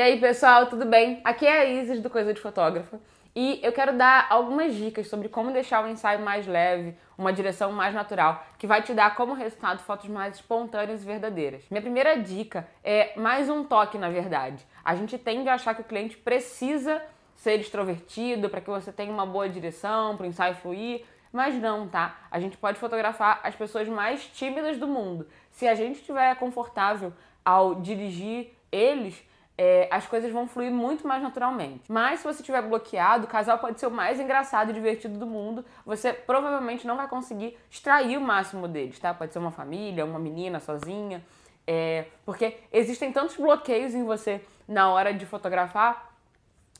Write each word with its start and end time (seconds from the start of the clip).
E 0.00 0.02
aí, 0.02 0.18
pessoal, 0.18 0.64
tudo 0.64 0.86
bem? 0.86 1.20
Aqui 1.22 1.46
é 1.46 1.60
a 1.60 1.64
Isis 1.66 2.00
do 2.00 2.08
Coisa 2.08 2.32
de 2.32 2.40
Fotógrafa 2.40 2.98
e 3.36 3.60
eu 3.62 3.70
quero 3.70 3.98
dar 3.98 4.28
algumas 4.30 4.74
dicas 4.74 5.08
sobre 5.08 5.28
como 5.28 5.52
deixar 5.52 5.84
o 5.84 5.88
ensaio 5.88 6.20
mais 6.20 6.46
leve, 6.46 6.96
uma 7.18 7.30
direção 7.30 7.70
mais 7.70 7.94
natural, 7.94 8.42
que 8.56 8.66
vai 8.66 8.80
te 8.80 8.94
dar 8.94 9.14
como 9.14 9.34
resultado 9.34 9.80
fotos 9.80 10.08
mais 10.08 10.36
espontâneas 10.36 11.02
e 11.02 11.04
verdadeiras. 11.04 11.64
Minha 11.70 11.82
primeira 11.82 12.18
dica 12.18 12.66
é 12.82 13.12
mais 13.14 13.50
um 13.50 13.62
toque, 13.62 13.98
na 13.98 14.08
verdade. 14.08 14.66
A 14.82 14.94
gente 14.94 15.18
tende 15.18 15.50
a 15.50 15.54
achar 15.56 15.74
que 15.74 15.82
o 15.82 15.84
cliente 15.84 16.16
precisa 16.16 17.02
ser 17.36 17.60
extrovertido 17.60 18.48
para 18.48 18.62
que 18.62 18.70
você 18.70 18.90
tenha 18.90 19.12
uma 19.12 19.26
boa 19.26 19.50
direção, 19.50 20.16
para 20.16 20.24
o 20.24 20.30
ensaio 20.30 20.54
fluir, 20.54 21.04
mas 21.30 21.54
não, 21.56 21.86
tá? 21.86 22.20
A 22.30 22.40
gente 22.40 22.56
pode 22.56 22.78
fotografar 22.78 23.40
as 23.42 23.54
pessoas 23.54 23.86
mais 23.86 24.24
tímidas 24.28 24.78
do 24.78 24.88
mundo. 24.88 25.28
Se 25.50 25.68
a 25.68 25.74
gente 25.74 26.00
estiver 26.00 26.34
confortável 26.36 27.12
ao 27.44 27.74
dirigir 27.74 28.56
eles, 28.72 29.22
é, 29.62 29.86
as 29.90 30.06
coisas 30.06 30.32
vão 30.32 30.48
fluir 30.48 30.72
muito 30.72 31.06
mais 31.06 31.22
naturalmente. 31.22 31.82
Mas 31.86 32.20
se 32.20 32.24
você 32.24 32.40
estiver 32.40 32.62
bloqueado, 32.62 33.26
o 33.26 33.28
casal 33.28 33.58
pode 33.58 33.78
ser 33.78 33.88
o 33.88 33.90
mais 33.90 34.18
engraçado 34.18 34.70
e 34.70 34.72
divertido 34.72 35.18
do 35.18 35.26
mundo. 35.26 35.62
Você 35.84 36.14
provavelmente 36.14 36.86
não 36.86 36.96
vai 36.96 37.06
conseguir 37.06 37.58
extrair 37.70 38.16
o 38.16 38.22
máximo 38.22 38.66
deles, 38.66 38.98
tá? 38.98 39.12
Pode 39.12 39.34
ser 39.34 39.38
uma 39.38 39.50
família, 39.50 40.02
uma 40.02 40.18
menina 40.18 40.60
sozinha. 40.60 41.22
É, 41.66 42.06
porque 42.24 42.56
existem 42.72 43.12
tantos 43.12 43.36
bloqueios 43.36 43.94
em 43.94 44.02
você 44.02 44.40
na 44.66 44.90
hora 44.90 45.12
de 45.12 45.26
fotografar 45.26 46.10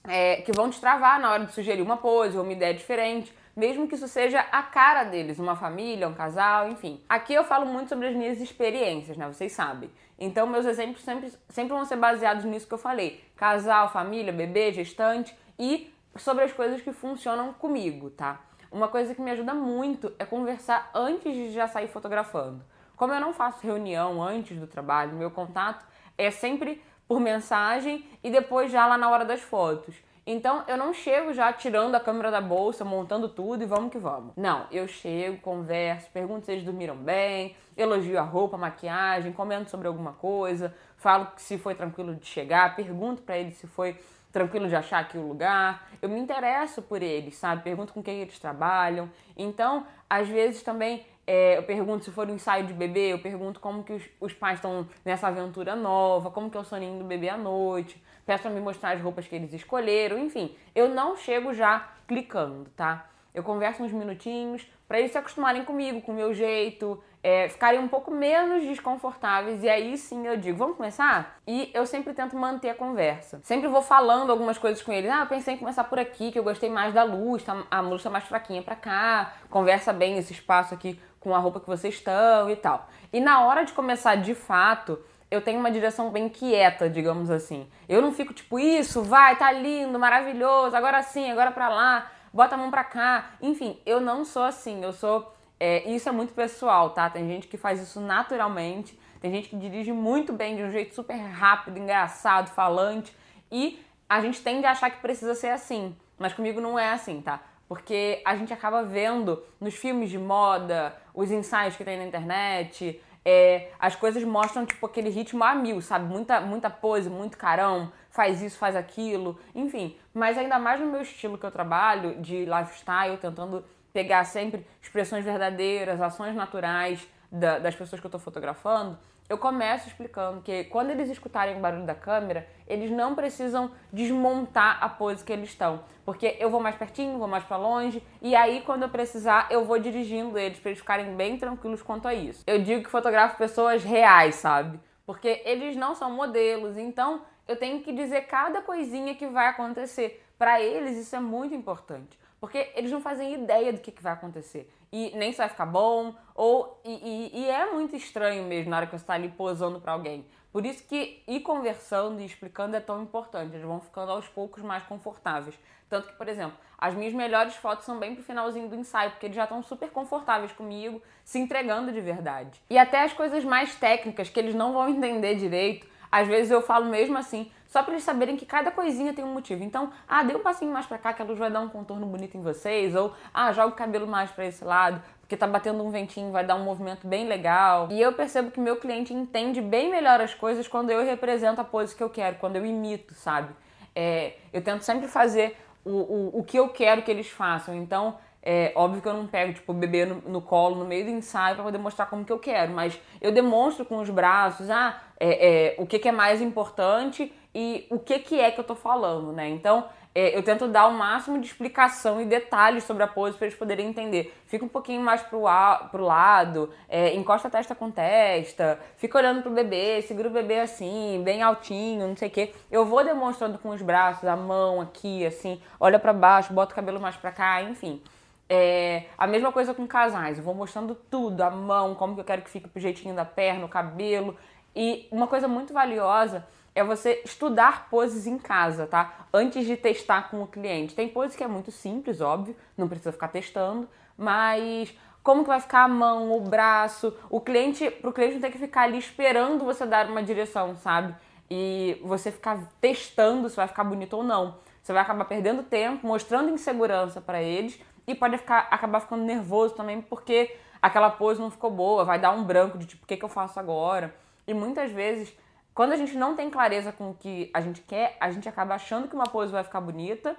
é, 0.09 0.37
que 0.37 0.51
vão 0.51 0.71
te 0.71 0.81
travar 0.81 1.21
na 1.21 1.33
hora 1.33 1.45
de 1.45 1.53
sugerir 1.53 1.83
uma 1.83 1.99
pose 1.99 2.39
ou 2.39 2.43
uma 2.43 2.53
ideia 2.55 2.73
diferente 2.73 3.31
mesmo 3.61 3.87
que 3.87 3.95
isso 3.95 4.09
seja 4.09 4.41
a 4.51 4.63
cara 4.63 5.05
deles, 5.05 5.39
uma 5.39 5.55
família, 5.55 6.09
um 6.09 6.15
casal, 6.15 6.71
enfim. 6.71 6.99
Aqui 7.07 7.35
eu 7.35 7.45
falo 7.45 7.67
muito 7.67 7.91
sobre 7.91 8.09
as 8.09 8.17
minhas 8.17 8.41
experiências, 8.41 9.19
né? 9.19 9.29
Vocês 9.29 9.53
sabem. 9.53 9.91
Então, 10.19 10.47
meus 10.47 10.65
exemplos 10.65 11.03
sempre, 11.03 11.31
sempre 11.51 11.75
vão 11.75 11.85
ser 11.85 11.97
baseados 11.97 12.47
nisso 12.47 12.67
que 12.67 12.73
eu 12.73 12.79
falei: 12.79 13.23
casal, 13.37 13.93
família, 13.93 14.33
bebê, 14.33 14.73
gestante 14.73 15.37
e 15.59 15.93
sobre 16.17 16.45
as 16.45 16.53
coisas 16.55 16.81
que 16.81 16.91
funcionam 16.91 17.53
comigo, 17.53 18.09
tá? 18.09 18.41
Uma 18.73 18.89
coisa 18.89 19.15
que 19.15 19.21
me 19.21 19.31
ajuda 19.31 19.53
muito 19.53 20.11
é 20.19 20.25
conversar 20.25 20.91
antes 20.95 21.35
de 21.35 21.53
já 21.53 21.69
sair 21.69 21.89
fotografando. 21.89 22.65
Como 22.97 23.13
eu 23.13 23.21
não 23.21 23.35
faço 23.35 23.67
reunião 23.67 24.23
antes 24.23 24.59
do 24.59 24.67
trabalho, 24.67 25.13
meu 25.13 25.31
contato 25.31 25.85
é 26.17 26.31
sempre 26.31 26.83
por 27.07 27.21
mensagem 27.21 28.09
e 28.25 28.31
depois 28.31 28.73
já 28.73 28.87
lá 28.87 28.97
na 28.97 29.11
hora 29.11 29.27
das 29.27 29.43
fotos. 29.43 29.95
Então 30.27 30.65
eu 30.69 30.77
não 30.77 30.93
chego 30.93 31.33
já 31.33 31.53
tirando 31.53 31.95
a 31.95 32.01
câmera 32.01 32.31
da 32.31 32.41
bolsa, 32.41 32.85
montando 32.85 33.29
tudo 33.29 33.63
e 33.63 33.67
vamos 33.67 33.91
que 33.91 33.99
vamos. 33.99 34.33
Não, 34.37 34.67
eu 34.71 34.87
chego, 34.87 35.39
converso, 35.39 36.09
pergunto 36.13 36.47
se 36.47 36.53
eles 36.53 36.65
dormiram 36.65 36.97
bem, 36.97 37.57
elogio 37.77 38.19
a 38.19 38.23
roupa, 38.23 38.57
a 38.57 38.59
maquiagem, 38.59 39.33
comento 39.33 39.71
sobre 39.71 39.89
alguma 39.89 40.13
coisa, 40.13 40.75
falo 40.97 41.29
se 41.37 41.59
foi 41.59 41.75
tranquilo 41.75 42.15
de 42.15 42.27
chegar, 42.27 42.77
pergunto 42.77 43.23
para 43.23 43.39
eles 43.39 43.57
se 43.57 43.67
foi 43.67 43.97
tranquilo 44.33 44.69
de 44.69 44.77
achar 44.77 45.01
aqui 45.01 45.19
o 45.19 45.27
lugar. 45.27 45.89
Eu 46.01 46.09
me 46.09 46.21
interesso 46.21 46.83
por 46.83 47.03
eles, 47.03 47.37
sabe? 47.37 47.63
Pergunto 47.63 47.93
com 47.93 48.03
quem 48.03 48.21
eles 48.21 48.39
trabalham. 48.39 49.11
Então, 49.37 49.87
às 50.09 50.29
vezes 50.29 50.63
também 50.63 51.05
é, 51.31 51.59
eu 51.59 51.63
pergunto 51.63 52.05
se 52.05 52.11
for 52.11 52.29
um 52.29 52.35
ensaio 52.35 52.67
de 52.67 52.73
bebê, 52.73 53.13
eu 53.13 53.19
pergunto 53.21 53.61
como 53.61 53.85
que 53.85 53.93
os, 53.93 54.03
os 54.21 54.33
pais 54.33 54.59
estão 54.59 54.89
nessa 55.05 55.29
aventura 55.29 55.77
nova, 55.77 56.31
como 56.31 56.51
que 56.51 56.57
é 56.57 56.61
o 56.61 56.65
soninho 56.65 56.99
do 56.99 57.05
bebê 57.05 57.29
à 57.29 57.37
noite 57.37 58.03
peço 58.31 58.45
para 58.45 58.53
me 58.53 58.61
mostrar 58.61 58.93
as 58.93 59.01
roupas 59.01 59.27
que 59.27 59.35
eles 59.35 59.53
escolheram, 59.53 60.17
enfim. 60.17 60.55
Eu 60.73 60.89
não 60.89 61.17
chego 61.17 61.53
já 61.53 61.89
clicando, 62.07 62.71
tá? 62.77 63.07
Eu 63.35 63.43
converso 63.43 63.83
uns 63.83 63.91
minutinhos 63.91 64.65
para 64.87 65.01
eles 65.01 65.11
se 65.11 65.19
acostumarem 65.19 65.65
comigo, 65.65 66.01
com 66.01 66.13
o 66.13 66.15
meu 66.15 66.33
jeito, 66.33 67.03
é, 67.23 67.49
ficarem 67.49 67.81
um 67.81 67.89
pouco 67.89 68.11
menos 68.11 68.65
desconfortáveis 68.65 69.63
e 69.63 69.69
aí 69.69 69.97
sim 69.97 70.27
eu 70.27 70.37
digo, 70.37 70.59
vamos 70.59 70.77
começar? 70.77 71.39
E 71.47 71.71
eu 71.75 71.87
sempre 71.87 72.15
tento 72.15 72.37
manter 72.37 72.71
a 72.71 72.75
conversa. 72.75 73.41
Sempre 73.43 73.69
vou 73.69 73.83
falando 73.83 74.31
algumas 74.31 74.59
coisas 74.59 74.83
com 74.83 74.93
eles. 74.93 75.11
Ah, 75.11 75.21
eu 75.21 75.27
pensei 75.27 75.55
em 75.55 75.59
começar 75.59 75.85
por 75.85 75.99
aqui, 75.99 76.31
que 76.33 76.39
eu 76.39 76.45
gostei 76.45 76.71
mais 76.71 76.95
da 76.95 77.03
luz, 77.03 77.43
tá, 77.43 77.65
a 77.69 77.81
luz 77.81 78.03
tá 78.03 78.11
mais 78.11 78.25
fraquinha 78.25 78.63
para 78.63 78.77
cá, 78.77 79.35
conversa 79.49 79.93
bem 79.93 80.19
esse 80.19 80.33
espaço 80.33 80.73
aqui 80.73 81.01
com 81.21 81.35
a 81.35 81.39
roupa 81.39 81.61
que 81.61 81.67
vocês 81.67 81.95
estão 81.95 82.51
e 82.51 82.57
tal. 82.57 82.89
E 83.13 83.21
na 83.21 83.45
hora 83.45 83.65
de 83.65 83.73
começar 83.73 84.17
de 84.17 84.35
fato, 84.35 84.99
eu 85.31 85.41
tenho 85.41 85.61
uma 85.61 85.71
direção 85.71 86.11
bem 86.11 86.29
quieta, 86.29 86.89
digamos 86.89 87.31
assim. 87.31 87.69
Eu 87.89 88.03
não 88.03 88.13
fico 88.13 88.33
tipo, 88.33 88.59
isso, 88.59 89.03
vai, 89.03 89.37
tá 89.37 89.53
lindo, 89.53 89.99
maravilhoso, 89.99 90.75
agora 90.75 91.03
sim, 91.03 91.31
agora 91.31 91.53
pra 91.53 91.69
lá, 91.69 92.11
bota 92.33 92.55
a 92.57 92.59
mão 92.59 92.71
pra 92.71 92.83
cá. 92.83 93.33
Enfim, 93.41 93.79
eu 93.87 94.01
não 94.01 94.25
sou 94.25 94.43
assim, 94.43 94.83
eu 94.83 94.93
sou. 94.93 95.33
É, 95.59 95.89
isso 95.91 96.09
é 96.09 96.13
muito 96.13 96.33
pessoal, 96.33 96.91
tá? 96.91 97.09
Tem 97.11 97.29
gente 97.29 97.47
que 97.47 97.59
faz 97.59 97.81
isso 97.81 98.01
naturalmente, 98.01 98.99
tem 99.21 99.31
gente 99.31 99.51
que 99.51 99.57
dirige 99.57 99.93
muito 99.93 100.33
bem, 100.33 100.57
de 100.57 100.63
um 100.63 100.71
jeito 100.71 100.95
super 100.95 101.15
rápido, 101.15 101.79
engraçado, 101.79 102.49
falante, 102.49 103.15
e 103.53 103.79
a 104.09 104.21
gente 104.23 104.41
tende 104.41 104.65
a 104.67 104.71
achar 104.71 104.91
que 104.91 105.01
precisa 105.01 105.35
ser 105.35 105.51
assim. 105.51 105.95
Mas 106.19 106.33
comigo 106.33 106.61
não 106.61 106.79
é 106.79 106.93
assim, 106.93 107.21
tá? 107.21 107.41
Porque 107.71 108.21
a 108.25 108.35
gente 108.35 108.53
acaba 108.53 108.83
vendo 108.83 109.45
nos 109.61 109.77
filmes 109.77 110.11
de 110.11 110.19
moda, 110.19 110.93
os 111.15 111.31
ensaios 111.31 111.77
que 111.77 111.85
tem 111.85 111.97
na 111.97 112.05
internet, 112.05 113.01
é, 113.25 113.69
as 113.79 113.95
coisas 113.95 114.25
mostram, 114.25 114.67
tipo, 114.67 114.85
aquele 114.85 115.09
ritmo 115.09 115.45
a 115.45 115.55
mil, 115.55 115.81
sabe? 115.81 116.05
Muita, 116.13 116.41
muita 116.41 116.69
pose, 116.69 117.09
muito 117.09 117.39
carão, 117.39 117.93
faz 118.11 118.43
isso, 118.43 118.59
faz 118.59 118.75
aquilo, 118.75 119.39
enfim. 119.55 119.97
Mas 120.13 120.37
ainda 120.37 120.59
mais 120.59 120.81
no 120.81 120.87
meu 120.87 121.03
estilo 121.03 121.39
que 121.39 121.47
eu 121.47 121.51
trabalho, 121.53 122.21
de 122.21 122.45
lifestyle, 122.45 123.17
tentando 123.19 123.65
pegar 123.93 124.25
sempre 124.25 124.67
expressões 124.83 125.25
verdadeiras, 125.25 126.03
ações 126.03 126.35
naturais 126.35 127.07
da, 127.31 127.59
das 127.59 127.75
pessoas 127.75 128.01
que 128.01 128.07
eu 128.07 128.09
estou 128.09 128.21
fotografando, 128.21 128.99
eu 129.29 129.39
começo 129.39 129.87
explicando 129.87 130.41
que 130.41 130.65
quando 130.65 130.91
eles 130.91 131.09
escutarem 131.09 131.57
o 131.57 131.61
barulho 131.61 131.87
da 131.87 131.95
câmera, 131.95 132.49
eles 132.67 132.91
não 132.91 133.15
precisam 133.15 133.71
desmontar 133.93 134.83
a 134.83 134.89
pose 134.89 135.23
que 135.23 135.33
eles 135.33 135.51
estão, 135.51 135.85
porque 136.05 136.37
eu 136.41 136.51
vou 136.51 136.61
mais 136.61 136.75
pertinho, 136.75 137.17
vou 137.17 137.29
mais 137.29 137.45
para 137.45 137.57
longe, 137.57 138.05
e 138.21 138.35
aí 138.35 138.63
quando 138.63 138.83
eu 138.83 138.89
precisar, 138.89 139.47
eu 139.49 139.65
vou 139.65 139.79
dirigindo 139.79 140.37
eles 140.37 140.59
para 140.59 140.71
eles 140.71 140.81
ficarem 140.81 141.15
bem 141.15 141.39
tranquilos 141.39 141.81
quanto 141.81 142.09
a 142.09 142.15
isso. 142.15 142.43
Eu 142.45 142.61
digo 142.61 142.83
que 142.83 142.91
fotografo 142.91 143.39
pessoas 143.39 143.85
reais, 143.85 144.35
sabe? 144.35 144.81
Porque 145.07 145.43
eles 145.45 145.77
não 145.77 145.95
são 145.95 146.11
modelos, 146.11 146.77
então 146.77 147.23
eu 147.47 147.55
tenho 147.55 147.81
que 147.83 147.93
dizer 147.93 148.23
cada 148.23 148.61
coisinha 148.61 149.15
que 149.15 149.29
vai 149.29 149.47
acontecer. 149.47 150.25
Para 150.37 150.61
eles 150.61 150.97
isso 150.97 151.15
é 151.15 151.21
muito 151.21 151.55
importante. 151.55 152.19
Porque 152.41 152.71
eles 152.75 152.91
não 152.91 153.01
fazem 153.01 153.35
ideia 153.35 153.73
do 153.73 153.81
que, 153.81 153.93
que 153.93 154.03
vai 154.03 154.15
acontecer. 154.15 154.73
E 154.93 155.13
nem 155.17 155.33
vai 155.33 155.49
ficar 155.49 155.67
bom, 155.67 156.15
ou. 156.35 156.81
E, 156.85 157.31
e, 157.35 157.41
e 157.43 157.49
é 157.49 157.71
muito 157.73 157.95
estranho 157.95 158.45
mesmo 158.45 158.71
na 158.71 158.79
hora 158.79 158.87
que 158.87 158.93
você 158.93 159.03
está 159.03 159.15
ali 159.15 159.29
posando 159.29 159.81
para 159.81 159.93
alguém. 159.93 160.27
Por 160.53 160.67
isso 160.67 160.83
que 160.85 161.23
ir 161.29 161.41
conversando 161.41 162.21
e 162.21 162.25
explicando 162.25 162.75
é 162.77 162.81
tão 162.81 163.03
importante. 163.03 163.55
Eles 163.55 163.65
vão 163.65 163.81
ficando 163.81 164.11
aos 164.11 164.27
poucos 164.27 164.63
mais 164.63 164.83
confortáveis. 164.83 165.57
Tanto 165.89 166.09
que, 166.09 166.15
por 166.15 166.29
exemplo, 166.29 166.57
as 166.79 166.95
minhas 166.95 167.13
melhores 167.13 167.55
fotos 167.57 167.85
são 167.85 167.99
bem 167.99 168.15
pro 168.15 168.25
finalzinho 168.25 168.69
do 168.69 168.77
ensaio, 168.77 169.11
porque 169.11 169.27
eles 169.27 169.37
já 169.37 169.43
estão 169.45 169.63
super 169.63 169.91
confortáveis 169.91 170.53
comigo, 170.53 171.03
se 171.25 171.39
entregando 171.39 171.93
de 171.93 172.01
verdade. 172.01 172.63
E 172.71 172.79
até 172.79 173.03
as 173.03 173.13
coisas 173.13 173.45
mais 173.45 173.75
técnicas 173.75 174.31
que 174.31 174.39
eles 174.39 174.55
não 174.55 174.73
vão 174.73 174.89
entender 174.91 175.35
direito, 175.35 175.87
às 176.11 176.27
vezes 176.27 176.51
eu 176.51 176.61
falo 176.61 176.87
mesmo 176.87 177.17
assim, 177.17 177.51
só 177.69 177.83
para 177.83 177.93
eles 177.93 178.05
saberem 178.05 178.37
que 178.37 178.45
cada 178.45 178.71
coisinha 178.71 179.15
tem 179.15 179.25
um 179.25 179.33
motivo. 179.33 179.63
Então, 179.63 179.91
ah, 180.09 180.25
dê 180.25 180.35
um 180.35 180.41
passinho 180.41 180.73
mais 180.73 180.87
para 180.87 180.99
cá 180.99 181.13
que 181.13 181.23
a 181.23 181.25
luz 181.25 181.39
vai 181.39 181.51
dar 181.51 181.61
um 181.61 181.69
contorno 181.69 182.05
bonito 182.05 182.37
em 182.37 182.43
vocês, 182.43 182.97
ou 182.97 183.15
ah, 183.33 183.53
joga 183.53 183.69
o 183.69 183.77
cabelo 183.77 184.07
mais 184.09 184.31
para 184.31 184.45
esse 184.45 184.65
lado, 184.65 185.01
porque 185.21 185.37
tá 185.37 185.47
batendo 185.47 185.83
um 185.85 185.91
ventinho, 185.91 186.33
vai 186.33 186.45
dar 186.45 186.57
um 186.57 186.65
movimento 186.65 187.07
bem 187.07 187.29
legal. 187.29 187.89
E 187.93 188.01
eu 188.01 188.13
percebo 188.13 188.51
que 188.51 188.59
meu 188.59 188.77
cliente 188.77 189.15
entende 189.15 189.61
bem 189.61 189.89
melhor 189.89 190.21
as 190.21 190.35
coisas 190.35 190.67
quando 190.67 190.91
eu 190.91 191.05
represento 191.05 191.61
a 191.61 191.65
pose 191.65 191.95
que 191.95 192.03
eu 192.03 192.11
quero, 192.11 192.37
quando 192.37 192.57
eu 192.57 192.67
imito, 192.67 193.15
sabe? 193.15 193.55
É, 193.95 194.35
eu 194.53 194.63
tento 194.63 194.83
sempre 194.83 195.07
fazer 195.07 195.57
o, 195.85 195.91
o, 195.91 196.41
o 196.41 196.45
que 196.45 196.59
eu 196.59 196.69
quero 196.71 197.03
que 197.03 197.11
eles 197.11 197.29
façam. 197.29 197.75
Então, 197.75 198.17
é 198.43 198.73
óbvio 198.75 199.03
que 199.03 199.09
eu 199.09 199.13
não 199.13 199.27
pego, 199.27 199.53
tipo, 199.53 199.73
o 199.73 199.75
bebê 199.75 200.07
no, 200.07 200.17
no 200.23 200.41
colo 200.41 200.77
no 200.77 200.85
meio 200.85 201.05
do 201.05 201.11
ensaio 201.11 201.55
para 201.55 201.65
poder 201.65 201.79
mostrar 201.79 202.07
como 202.07 202.25
que 202.25 202.33
eu 202.33 202.39
quero, 202.39 202.73
mas 202.73 202.99
eu 203.21 203.33
demonstro 203.33 203.85
com 203.85 203.99
os 203.99 204.09
braços, 204.09 204.71
ah, 204.71 204.99
é, 205.21 205.75
é, 205.75 205.75
o 205.79 205.87
que, 205.87 205.99
que 205.99 206.09
é 206.09 206.13
mais 206.13 206.41
importante 206.41 207.33
e 207.55 207.87
o 207.91 207.99
que, 207.99 208.19
que 208.21 208.41
é 208.41 208.51
que 208.51 208.59
eu 208.59 208.65
tô 208.65 208.75
falando, 208.75 209.33
né? 209.33 209.49
Então, 209.49 209.85
é, 210.15 210.37
eu 210.37 210.43
tento 210.43 210.67
dar 210.67 210.87
o 210.89 210.93
máximo 210.93 211.39
de 211.39 211.47
explicação 211.47 212.21
e 212.21 212.25
detalhes 212.25 212.85
sobre 212.85 213.03
a 213.03 213.07
pose 213.07 213.37
para 213.37 213.47
eles 213.47 213.59
poderem 213.59 213.89
entender. 213.89 214.35
Fica 214.47 214.65
um 214.65 214.69
pouquinho 214.69 215.01
mais 215.01 215.23
pro, 215.23 215.47
a, 215.47 215.89
pro 215.91 216.03
lado, 216.05 216.71
é, 216.89 217.15
encosta 217.15 217.49
a 217.49 217.51
testa 217.51 217.75
com 217.75 217.91
testa, 217.91 218.81
fica 218.97 219.19
olhando 219.19 219.43
pro 219.43 219.51
bebê, 219.51 220.03
segura 220.03 220.29
o 220.29 220.33
bebê 220.33 220.61
assim, 220.61 221.23
bem 221.25 221.43
altinho, 221.43 222.09
não 222.09 222.17
sei 222.17 222.29
o 222.29 222.31
quê. 222.31 222.53
Eu 222.71 222.85
vou 222.85 223.05
demonstrando 223.05 223.59
com 223.59 223.69
os 223.69 223.83
braços, 223.83 224.25
a 224.25 224.37
mão 224.37 224.81
aqui, 224.81 225.25
assim, 225.25 225.61
olha 225.79 225.99
para 225.99 226.13
baixo, 226.13 226.53
bota 226.53 226.73
o 226.73 226.75
cabelo 226.75 227.01
mais 227.01 227.17
para 227.17 227.31
cá, 227.31 227.63
enfim. 227.63 228.03
É, 228.49 229.05
a 229.17 229.29
mesma 229.29 229.53
coisa 229.53 229.73
com 229.73 229.87
casais, 229.87 230.39
eu 230.39 230.43
vou 230.43 230.55
mostrando 230.55 230.97
tudo, 231.09 231.41
a 231.41 231.51
mão, 231.51 231.95
como 231.95 232.15
que 232.17 232.21
eu 232.21 232.25
quero 232.25 232.43
que 232.43 232.51
fique 232.51 232.69
pro 232.69 232.81
jeitinho 232.81 233.15
da 233.15 233.25
perna, 233.25 233.65
o 233.65 233.69
cabelo. 233.69 234.37
E 234.75 235.09
uma 235.11 235.27
coisa 235.27 235.49
muito 235.49 235.73
valiosa 235.73 236.47
é 236.75 236.85
você 236.85 237.23
estudar 237.25 237.89
poses 237.91 238.27
em 238.27 238.39
casa, 238.39 238.87
tá? 238.87 239.27
Antes 239.33 239.67
de 239.67 239.77
testar 239.77 240.31
com 240.31 240.43
o 240.43 240.47
cliente. 240.47 240.95
Tem 240.95 241.09
poses 241.09 241.37
que 241.37 241.43
é 241.43 241.49
muito 241.49 241.71
simples, 241.71 242.21
óbvio, 242.21 242.57
não 242.77 242.89
precisa 242.89 243.13
ficar 243.13 243.29
testando, 243.29 243.89
mas 244.17 244.95
como 245.23 245.43
que 245.43 245.49
vai 245.49 245.61
ficar 245.61 245.85
a 245.85 245.89
mão, 245.89 246.33
o 246.33 246.41
braço, 246.41 247.15
o 247.29 247.41
cliente, 247.41 247.91
pro 247.91 248.13
cliente 248.13 248.35
não 248.35 248.41
ter 248.41 248.51
que 248.51 248.59
ficar 248.59 248.83
ali 248.83 248.99
esperando 248.99 249.65
você 249.65 249.85
dar 249.85 250.09
uma 250.09 250.23
direção, 250.23 250.77
sabe? 250.77 251.15
e 251.51 252.01
você 252.03 252.31
ficar 252.31 252.69
testando 252.81 253.51
se 253.51 253.57
vai 253.57 253.67
ficar 253.67 253.83
bonito 253.83 254.17
ou 254.17 254.23
não. 254.23 254.55
Você 254.81 254.93
vai 254.93 255.03
acabar 255.03 255.25
perdendo 255.25 255.63
tempo, 255.65 256.07
mostrando 256.07 256.49
insegurança 256.49 257.21
para 257.21 257.43
eles 257.43 257.79
e 258.07 258.15
pode 258.15 258.39
ficar, 258.39 258.69
acabar 258.71 259.01
ficando 259.01 259.25
nervoso 259.25 259.75
também 259.75 260.01
porque 260.01 260.57
aquela 260.81 261.11
pose 261.11 261.41
não 261.41 261.51
ficou 261.51 261.71
boa, 261.71 262.05
vai 262.05 262.19
dar 262.19 262.31
um 262.31 262.45
branco 262.45 262.79
de 262.79 262.87
tipo, 262.87 263.05
o 263.05 263.07
que, 263.07 263.17
que 263.17 263.25
eu 263.25 263.29
faço 263.29 263.59
agora? 263.59 264.15
E 264.51 264.55
muitas 264.55 264.91
vezes, 264.91 265.33
quando 265.73 265.93
a 265.93 265.97
gente 265.97 266.17
não 266.17 266.35
tem 266.35 266.51
clareza 266.51 266.91
com 266.91 267.11
o 267.11 267.15
que 267.15 267.49
a 267.55 267.61
gente 267.61 267.83
quer, 267.83 268.17
a 268.19 268.33
gente 268.33 268.49
acaba 268.49 268.75
achando 268.75 269.07
que 269.07 269.15
uma 269.15 269.29
pose 269.29 269.53
vai 269.53 269.63
ficar 269.63 269.81
bonita 269.81 270.37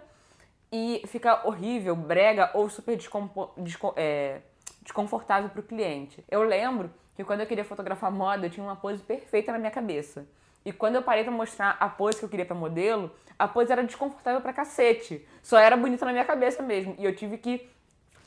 e 0.69 1.01
fica 1.07 1.47
horrível, 1.47 1.95
brega 1.95 2.51
ou 2.53 2.69
super 2.69 2.97
descompo, 2.97 3.51
desco, 3.55 3.93
é, 3.95 4.41
desconfortável 4.81 5.49
para 5.49 5.61
o 5.61 5.63
cliente. 5.63 6.21
Eu 6.29 6.43
lembro 6.43 6.91
que 7.15 7.23
quando 7.23 7.39
eu 7.39 7.47
queria 7.47 7.63
fotografar 7.63 8.11
moda, 8.11 8.47
eu 8.47 8.49
tinha 8.49 8.65
uma 8.65 8.75
pose 8.75 9.01
perfeita 9.01 9.53
na 9.53 9.57
minha 9.57 9.71
cabeça. 9.71 10.27
E 10.65 10.73
quando 10.73 10.95
eu 10.95 11.01
parei 11.01 11.23
para 11.23 11.31
mostrar 11.31 11.77
a 11.79 11.87
pose 11.87 12.19
que 12.19 12.25
eu 12.25 12.29
queria 12.29 12.45
para 12.45 12.53
modelo, 12.53 13.09
a 13.39 13.47
pose 13.47 13.71
era 13.71 13.81
desconfortável 13.81 14.41
pra 14.41 14.51
cacete. 14.51 15.25
Só 15.41 15.57
era 15.57 15.77
bonita 15.77 16.03
na 16.03 16.11
minha 16.11 16.25
cabeça 16.25 16.61
mesmo. 16.61 16.95
E 16.99 17.05
eu 17.05 17.15
tive 17.15 17.37
que 17.37 17.69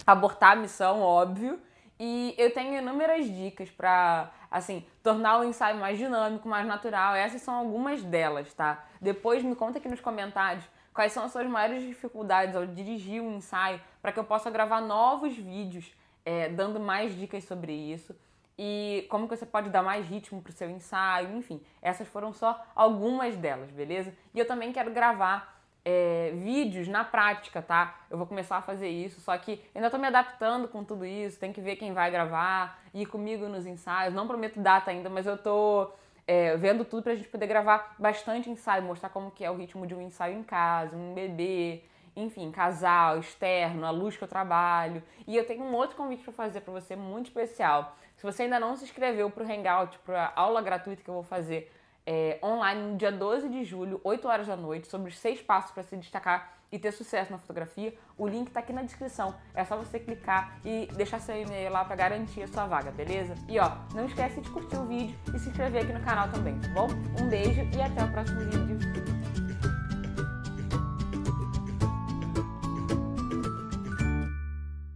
abortar 0.06 0.52
a 0.52 0.56
missão, 0.56 1.02
óbvio. 1.02 1.60
E 1.98 2.34
eu 2.36 2.52
tenho 2.52 2.76
inúmeras 2.76 3.26
dicas 3.26 3.70
para, 3.70 4.30
assim, 4.50 4.84
tornar 5.02 5.38
o 5.38 5.44
ensaio 5.44 5.76
mais 5.78 5.96
dinâmico, 5.98 6.48
mais 6.48 6.66
natural. 6.66 7.14
Essas 7.14 7.42
são 7.42 7.54
algumas 7.54 8.02
delas, 8.02 8.52
tá? 8.52 8.84
Depois 9.00 9.42
me 9.42 9.54
conta 9.54 9.78
aqui 9.78 9.88
nos 9.88 10.00
comentários 10.00 10.64
quais 10.92 11.12
são 11.12 11.24
as 11.24 11.32
suas 11.32 11.46
maiores 11.46 11.82
dificuldades 11.82 12.54
ao 12.56 12.66
dirigir 12.66 13.20
o 13.20 13.26
um 13.26 13.36
ensaio 13.36 13.80
para 14.00 14.12
que 14.12 14.18
eu 14.18 14.24
possa 14.24 14.50
gravar 14.50 14.80
novos 14.80 15.36
vídeos 15.36 15.92
é, 16.24 16.48
dando 16.48 16.80
mais 16.80 17.14
dicas 17.14 17.44
sobre 17.44 17.72
isso 17.72 18.14
e 18.58 19.06
como 19.10 19.28
que 19.28 19.36
você 19.36 19.44
pode 19.44 19.68
dar 19.70 19.82
mais 19.82 20.06
ritmo 20.06 20.40
para 20.40 20.50
o 20.50 20.54
seu 20.54 20.70
ensaio, 20.70 21.36
enfim. 21.36 21.60
Essas 21.82 22.06
foram 22.06 22.32
só 22.32 22.64
algumas 22.74 23.36
delas, 23.36 23.70
beleza? 23.70 24.14
E 24.32 24.38
eu 24.38 24.46
também 24.46 24.72
quero 24.72 24.92
gravar 24.92 25.53
é, 25.84 26.32
vídeos 26.34 26.88
na 26.88 27.04
prática, 27.04 27.60
tá? 27.60 27.96
Eu 28.10 28.16
vou 28.16 28.26
começar 28.26 28.56
a 28.56 28.62
fazer 28.62 28.88
isso, 28.88 29.20
só 29.20 29.36
que 29.36 29.62
ainda 29.74 29.90
tô 29.90 29.98
me 29.98 30.06
adaptando 30.06 30.66
com 30.66 30.82
tudo 30.82 31.04
isso, 31.04 31.38
tem 31.38 31.52
que 31.52 31.60
ver 31.60 31.76
quem 31.76 31.92
vai 31.92 32.10
gravar, 32.10 32.82
ir 32.94 33.06
comigo 33.06 33.48
nos 33.48 33.66
ensaios. 33.66 34.14
Não 34.14 34.26
prometo 34.26 34.60
data 34.60 34.90
ainda, 34.90 35.10
mas 35.10 35.26
eu 35.26 35.36
tô 35.36 35.90
é, 36.26 36.56
vendo 36.56 36.84
tudo 36.84 37.02
pra 37.02 37.14
gente 37.14 37.28
poder 37.28 37.46
gravar 37.46 37.94
bastante 37.98 38.48
ensaio, 38.48 38.82
mostrar 38.82 39.10
como 39.10 39.30
que 39.30 39.44
é 39.44 39.50
o 39.50 39.56
ritmo 39.56 39.86
de 39.86 39.94
um 39.94 40.00
ensaio 40.00 40.38
em 40.38 40.42
casa, 40.42 40.96
um 40.96 41.12
bebê, 41.12 41.82
enfim, 42.16 42.50
casal, 42.50 43.18
externo, 43.18 43.84
a 43.84 43.90
luz 43.90 44.16
que 44.16 44.24
eu 44.24 44.28
trabalho. 44.28 45.02
E 45.26 45.36
eu 45.36 45.46
tenho 45.46 45.64
um 45.64 45.74
outro 45.74 45.96
convite 45.96 46.22
para 46.22 46.32
fazer 46.32 46.60
para 46.60 46.72
você 46.72 46.96
muito 46.96 47.26
especial. 47.26 47.96
Se 48.16 48.22
você 48.22 48.44
ainda 48.44 48.58
não 48.58 48.76
se 48.76 48.84
inscreveu 48.84 49.28
para 49.28 49.44
o 49.44 49.46
Hangout, 49.46 49.98
para 49.98 50.32
a 50.34 50.40
aula 50.40 50.62
gratuita 50.62 51.02
que 51.02 51.10
eu 51.10 51.14
vou 51.14 51.24
fazer 51.24 51.70
é, 52.06 52.38
online 52.42 52.92
no 52.92 52.96
dia 52.96 53.10
12 53.10 53.48
de 53.48 53.64
julho, 53.64 54.00
8 54.04 54.28
horas 54.28 54.46
da 54.46 54.56
noite, 54.56 54.88
sobre 54.88 55.10
os 55.10 55.18
seis 55.18 55.40
passos 55.40 55.70
para 55.70 55.82
se 55.82 55.96
destacar 55.96 56.54
e 56.70 56.78
ter 56.78 56.92
sucesso 56.92 57.30
na 57.30 57.38
fotografia, 57.38 57.94
o 58.18 58.26
link 58.26 58.48
está 58.48 58.60
aqui 58.60 58.72
na 58.72 58.82
descrição. 58.82 59.34
É 59.54 59.64
só 59.64 59.76
você 59.76 60.00
clicar 60.00 60.58
e 60.64 60.88
deixar 60.96 61.20
seu 61.20 61.40
e-mail 61.40 61.70
lá 61.70 61.84
para 61.84 61.94
garantir 61.94 62.42
a 62.42 62.48
sua 62.48 62.66
vaga, 62.66 62.90
beleza? 62.90 63.34
E 63.48 63.58
ó, 63.60 63.76
não 63.94 64.06
esquece 64.06 64.40
de 64.40 64.50
curtir 64.50 64.76
o 64.76 64.84
vídeo 64.84 65.16
e 65.32 65.38
se 65.38 65.50
inscrever 65.50 65.84
aqui 65.84 65.92
no 65.92 66.02
canal 66.02 66.28
também, 66.30 66.58
tá 66.58 66.68
bom? 66.68 66.88
Um 67.22 67.28
beijo 67.28 67.60
e 67.60 67.80
até 67.80 68.02
o 68.02 68.10
próximo 68.10 68.40
vídeo. 68.40 68.78